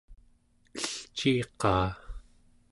[0.79, 1.89] elciiqaa